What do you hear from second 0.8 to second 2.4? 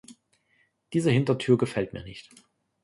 Diese Hintertür gefällt mir nicht.